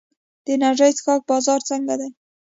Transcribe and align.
د 0.43 0.45
انرژي 0.55 0.91
څښاک 0.97 1.21
بازار 1.29 1.59
څنګه 1.69 1.93
دی؟ 1.99 2.09